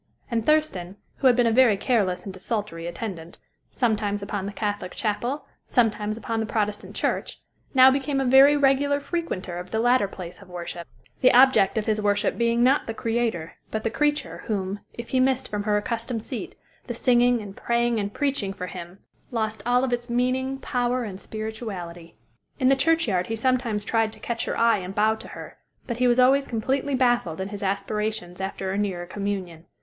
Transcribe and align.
And 0.31 0.43
Thurston, 0.43 0.95
who 1.17 1.27
had 1.27 1.35
been 1.35 1.45
a 1.45 1.51
very 1.51 1.77
careless 1.77 2.25
and 2.25 2.33
desultory 2.33 2.87
attendant, 2.87 3.37
sometimes 3.69 4.23
upon 4.23 4.47
the 4.47 4.51
Catholic 4.51 4.93
chapel, 4.95 5.45
sometimes 5.67 6.17
upon 6.17 6.39
the 6.39 6.47
Protestant 6.47 6.95
church, 6.95 7.39
now 7.75 7.91
became 7.91 8.19
a 8.19 8.25
very 8.25 8.57
regular 8.57 8.99
frequenter 8.99 9.59
of 9.59 9.69
the 9.69 9.77
latter 9.79 10.07
place 10.07 10.41
of 10.41 10.49
worship; 10.49 10.87
the 11.19 11.31
object 11.31 11.77
of 11.77 11.85
his 11.85 12.01
worship 12.01 12.35
being 12.35 12.63
not 12.63 12.87
the 12.87 12.95
Creator, 12.95 13.53
but 13.69 13.83
the 13.83 13.91
creature, 13.91 14.41
whom, 14.47 14.79
if 14.95 15.09
he 15.09 15.19
missed 15.19 15.47
from 15.47 15.61
her 15.65 15.77
accustomed 15.77 16.23
seat, 16.23 16.55
the 16.87 16.95
singing, 16.95 17.39
and 17.39 17.55
praying, 17.55 17.99
and 17.99 18.11
preaching 18.11 18.53
for 18.53 18.65
him 18.65 18.97
lost 19.29 19.61
all 19.67 19.83
of 19.83 19.93
its 19.93 20.09
meaning, 20.09 20.57
power 20.57 21.03
and 21.03 21.21
spirituality. 21.21 22.15
In 22.59 22.69
the 22.69 22.75
churchyard 22.75 23.27
he 23.27 23.35
sometimes 23.35 23.85
tried 23.85 24.11
to 24.13 24.19
catch 24.19 24.45
her 24.45 24.57
eye 24.57 24.77
and 24.79 24.95
bow 24.95 25.13
to 25.13 25.27
her; 25.27 25.57
but 25.85 25.97
he 25.97 26.07
was 26.07 26.19
always 26.19 26.47
completely 26.47 26.95
baffled 26.95 27.39
in 27.39 27.49
his 27.49 27.61
aspirations 27.61 28.41
after 28.41 28.71
a 28.71 28.79
nearer 28.79 29.05
communion. 29.05 29.67